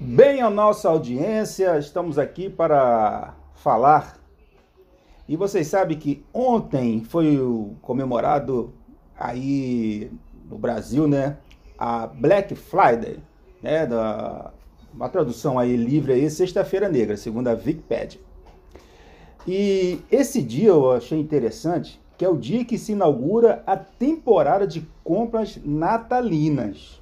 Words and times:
Bem, 0.00 0.40
a 0.40 0.48
nossa 0.48 0.88
audiência, 0.88 1.76
estamos 1.76 2.20
aqui 2.20 2.48
para 2.48 3.34
falar. 3.56 4.16
E 5.28 5.36
vocês 5.36 5.66
sabem 5.66 5.98
que 5.98 6.24
ontem 6.32 7.02
foi 7.02 7.36
comemorado 7.82 8.72
aí 9.18 10.08
no 10.48 10.56
Brasil, 10.56 11.08
né, 11.08 11.38
a 11.76 12.06
Black 12.06 12.54
Friday, 12.54 13.18
né, 13.60 13.88
da 13.88 14.52
uma 14.94 15.08
tradução 15.08 15.58
aí 15.58 15.76
livre 15.76 16.12
aí, 16.12 16.30
Sexta-feira 16.30 16.88
Negra, 16.88 17.16
segundo 17.16 17.48
a 17.48 17.52
Wikipedia. 17.52 18.20
E 19.48 19.98
esse 20.12 20.40
dia 20.40 20.68
eu 20.68 20.92
achei 20.92 21.18
interessante, 21.18 22.00
que 22.16 22.24
é 22.24 22.28
o 22.28 22.36
dia 22.36 22.64
que 22.64 22.78
se 22.78 22.92
inaugura 22.92 23.64
a 23.66 23.76
temporada 23.76 24.64
de 24.64 24.88
compras 25.02 25.58
natalinas 25.64 26.97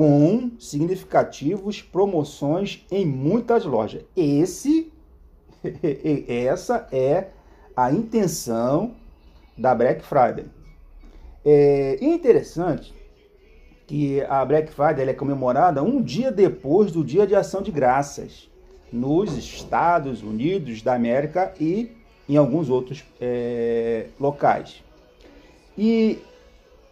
com 0.00 0.52
significativos 0.58 1.82
promoções 1.82 2.86
em 2.90 3.04
muitas 3.04 3.66
lojas. 3.66 4.02
Esse, 4.16 4.90
essa 6.26 6.88
é 6.90 7.26
a 7.76 7.92
intenção 7.92 8.94
da 9.58 9.74
Black 9.74 10.02
Friday. 10.02 10.46
É 11.44 11.98
interessante 12.00 12.94
que 13.86 14.22
a 14.22 14.42
Black 14.42 14.72
Friday 14.72 15.06
é 15.06 15.12
comemorada 15.12 15.82
um 15.82 16.00
dia 16.00 16.32
depois 16.32 16.90
do 16.90 17.04
Dia 17.04 17.26
de 17.26 17.34
Ação 17.34 17.60
de 17.60 17.70
Graças 17.70 18.48
nos 18.90 19.36
Estados 19.36 20.22
Unidos 20.22 20.80
da 20.80 20.94
América 20.94 21.52
e 21.60 21.94
em 22.26 22.38
alguns 22.38 22.70
outros 22.70 23.04
é, 23.20 24.06
locais. 24.18 24.82
E 25.76 26.20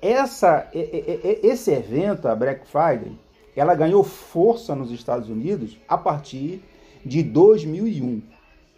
essa, 0.00 0.68
esse 0.72 1.72
evento, 1.72 2.28
a 2.28 2.34
Black 2.34 2.66
Friday, 2.66 3.12
ela 3.56 3.74
ganhou 3.74 4.04
força 4.04 4.74
nos 4.74 4.90
Estados 4.92 5.28
Unidos 5.28 5.76
a 5.88 5.98
partir 5.98 6.62
de 7.04 7.22
2001. 7.22 8.22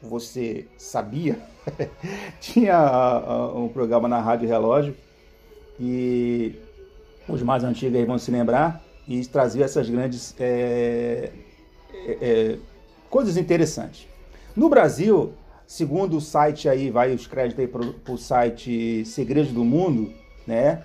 Você 0.00 0.66
sabia? 0.76 1.38
Tinha 2.40 3.52
um 3.54 3.68
programa 3.68 4.06
na 4.06 4.20
Rádio 4.20 4.48
Relógio 4.48 4.96
e 5.80 6.54
os 7.28 7.42
mais 7.42 7.64
antigos 7.64 7.98
aí 7.98 8.04
vão 8.04 8.18
se 8.18 8.30
lembrar 8.30 8.82
e 9.06 9.24
trazia 9.26 9.64
essas 9.64 9.88
grandes 9.90 10.34
é, 10.38 11.30
é, 12.06 12.58
coisas 13.10 13.36
interessantes. 13.36 14.06
No 14.54 14.68
Brasil, 14.68 15.32
segundo 15.66 16.16
o 16.16 16.20
site 16.20 16.68
aí, 16.68 16.90
vai 16.90 17.12
os 17.12 17.26
créditos 17.26 17.60
aí 17.60 17.66
para 17.68 18.12
o 18.12 18.18
site 18.18 19.04
Segredos 19.04 19.52
do 19.52 19.64
Mundo, 19.64 20.12
né? 20.46 20.84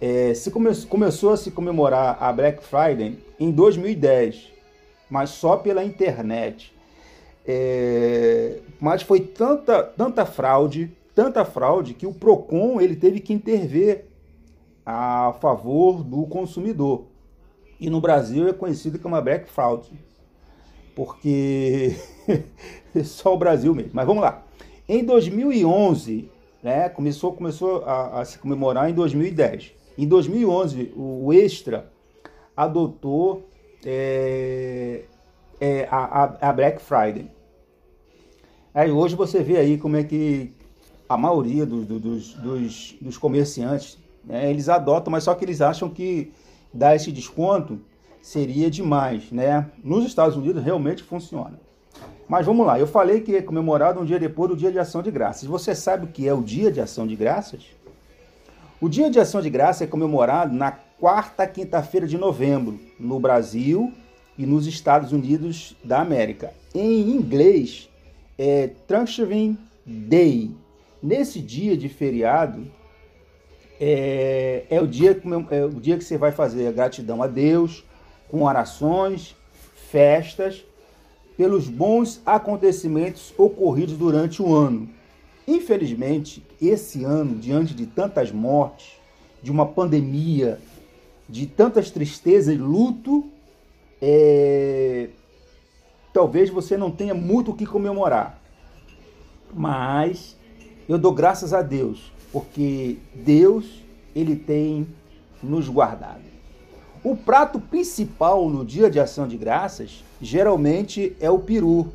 É, 0.00 0.34
se 0.34 0.50
come, 0.50 0.74
começou 0.86 1.32
a 1.32 1.36
se 1.36 1.50
comemorar 1.50 2.18
a 2.20 2.32
Black 2.32 2.62
Friday 2.62 3.18
em 3.40 3.50
2010, 3.50 4.52
mas 5.08 5.30
só 5.30 5.56
pela 5.56 5.84
internet. 5.84 6.74
É, 7.46 8.58
mas 8.80 9.02
foi 9.02 9.20
tanta, 9.20 9.82
tanta 9.82 10.26
fraude, 10.26 10.92
tanta 11.14 11.44
fraude 11.44 11.94
que 11.94 12.06
o 12.06 12.12
Procon 12.12 12.80
ele 12.80 12.96
teve 12.96 13.20
que 13.20 13.32
intervir 13.32 14.04
a 14.84 15.34
favor 15.40 16.02
do 16.02 16.26
consumidor. 16.26 17.06
E 17.80 17.88
no 17.88 18.00
Brasil 18.00 18.48
é 18.48 18.52
conhecido 18.52 18.98
como 18.98 19.16
a 19.16 19.20
Black 19.20 19.50
Fraud, 19.50 19.90
porque 20.94 21.96
só 23.04 23.34
o 23.34 23.38
Brasil 23.38 23.74
mesmo. 23.74 23.92
Mas 23.94 24.06
vamos 24.06 24.22
lá. 24.22 24.44
Em 24.88 25.04
2011, 25.04 26.30
né, 26.62 26.88
começou, 26.88 27.32
começou 27.32 27.84
a, 27.84 28.20
a 28.20 28.24
se 28.24 28.38
comemorar 28.38 28.90
em 28.90 28.94
2010. 28.94 29.72
Em 29.98 30.06
2011, 30.06 30.92
o 30.96 31.32
Extra 31.32 31.90
adotou 32.56 33.48
é, 33.84 35.04
é, 35.60 35.88
a, 35.90 36.36
a, 36.40 36.52
Black 36.52 36.80
Friday. 36.80 37.30
Aí 38.74 38.90
hoje 38.90 39.14
você 39.14 39.42
vê 39.42 39.56
aí 39.56 39.78
como 39.78 39.96
é 39.96 40.04
que 40.04 40.52
a 41.08 41.16
maioria 41.16 41.64
dos, 41.64 41.86
dos, 41.86 42.34
dos, 42.34 42.96
dos 43.00 43.16
comerciantes, 43.16 43.98
né, 44.24 44.50
eles 44.50 44.68
adotam, 44.68 45.10
mas 45.10 45.24
só 45.24 45.34
que 45.34 45.44
eles 45.44 45.60
acham 45.60 45.88
que 45.88 46.32
dar 46.72 46.94
esse 46.94 47.10
desconto 47.10 47.80
seria 48.20 48.70
demais, 48.70 49.30
né? 49.30 49.70
Nos 49.82 50.04
Estados 50.04 50.36
Unidos 50.36 50.62
realmente 50.62 51.02
funciona. 51.02 51.58
Mas 52.28 52.44
vamos 52.44 52.66
lá, 52.66 52.78
eu 52.78 52.86
falei 52.86 53.20
que 53.20 53.36
é 53.36 53.40
comemorado 53.40 54.00
um 54.00 54.04
dia 54.04 54.18
depois 54.18 54.50
do 54.50 54.56
Dia 54.56 54.72
de 54.72 54.78
Ação 54.78 55.00
de 55.00 55.10
Graças. 55.12 55.44
Você 55.48 55.74
sabe 55.74 56.06
o 56.06 56.08
que 56.08 56.26
é 56.26 56.34
o 56.34 56.42
Dia 56.42 56.72
de 56.72 56.80
Ação 56.80 57.06
de 57.06 57.14
Graças? 57.14 57.62
O 58.78 58.90
Dia 58.90 59.10
de 59.10 59.18
Ação 59.18 59.40
de 59.40 59.48
Graça 59.48 59.84
é 59.84 59.86
comemorado 59.86 60.54
na 60.54 60.70
quarta 60.70 61.46
quinta-feira 61.46 62.06
de 62.06 62.18
novembro, 62.18 62.78
no 63.00 63.18
Brasil 63.18 63.90
e 64.36 64.44
nos 64.44 64.66
Estados 64.66 65.12
Unidos 65.12 65.74
da 65.82 66.02
América. 66.02 66.52
Em 66.74 67.10
inglês, 67.10 67.88
é 68.36 68.68
Thanksgiving 68.86 69.56
Day. 69.86 70.50
Nesse 71.02 71.40
dia 71.40 71.74
de 71.74 71.88
feriado, 71.88 72.66
é, 73.80 74.64
é, 74.68 74.78
o 74.78 74.86
dia, 74.86 75.18
é 75.52 75.64
o 75.64 75.70
dia 75.70 75.96
que 75.96 76.04
você 76.04 76.18
vai 76.18 76.32
fazer 76.32 76.66
a 76.66 76.72
gratidão 76.72 77.22
a 77.22 77.26
Deus, 77.26 77.82
com 78.28 78.42
orações, 78.42 79.34
festas, 79.90 80.62
pelos 81.34 81.66
bons 81.66 82.20
acontecimentos 82.26 83.32
ocorridos 83.38 83.96
durante 83.96 84.42
o 84.42 84.54
ano. 84.54 84.86
Infelizmente, 85.46 86.42
esse 86.60 87.04
ano, 87.04 87.36
diante 87.36 87.74
de 87.74 87.86
tantas 87.86 88.32
mortes, 88.32 88.92
de 89.42 89.50
uma 89.50 89.66
pandemia, 89.66 90.58
de 91.28 91.46
tantas 91.46 91.90
tristezas 91.90 92.54
e 92.54 92.58
luto, 92.58 93.24
é... 94.02 95.08
talvez 96.12 96.50
você 96.50 96.76
não 96.76 96.90
tenha 96.90 97.14
muito 97.14 97.52
o 97.52 97.54
que 97.54 97.64
comemorar. 97.64 98.40
Mas 99.54 100.36
eu 100.88 100.98
dou 100.98 101.12
graças 101.12 101.52
a 101.52 101.62
Deus, 101.62 102.12
porque 102.32 102.98
Deus 103.14 103.82
ele 104.14 104.34
tem 104.34 104.86
nos 105.42 105.68
guardado. 105.68 106.24
O 107.04 107.16
prato 107.16 107.60
principal 107.60 108.48
no 108.50 108.64
dia 108.64 108.90
de 108.90 108.98
ação 108.98 109.28
de 109.28 109.36
graças 109.36 110.02
geralmente 110.20 111.16
é 111.20 111.30
o 111.30 111.38
peru, 111.38 111.92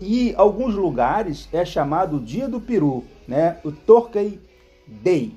e 0.00 0.34
alguns 0.36 0.74
lugares 0.74 1.48
é 1.52 1.64
chamado 1.64 2.20
Dia 2.20 2.48
do 2.48 2.60
Peru, 2.60 3.04
né? 3.26 3.58
O 3.64 3.72
Turkey 3.72 4.40
Day. 4.86 5.34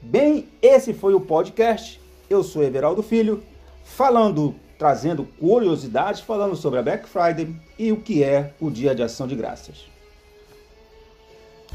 Bem, 0.00 0.48
esse 0.62 0.94
foi 0.94 1.14
o 1.14 1.20
podcast. 1.20 2.00
Eu 2.30 2.42
sou 2.42 2.62
Everaldo 2.62 3.02
Filho, 3.02 3.42
falando, 3.84 4.54
trazendo 4.78 5.24
curiosidades, 5.38 6.20
falando 6.20 6.54
sobre 6.54 6.78
a 6.78 6.82
Black 6.82 7.08
Friday 7.08 7.54
e 7.78 7.90
o 7.90 8.00
que 8.00 8.22
é 8.22 8.54
o 8.60 8.70
Dia 8.70 8.94
de 8.94 9.02
Ação 9.02 9.26
de 9.26 9.34
Graças. 9.34 9.97